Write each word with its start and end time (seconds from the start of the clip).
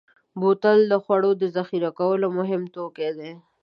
بوتل 0.39 0.79
د 0.91 0.93
خوړو 1.03 1.31
د 1.41 1.43
ذخیره 1.55 1.91
کولو 1.99 2.27
مهم 2.37 2.61
توکی 2.75 3.09
دی. 3.17 3.31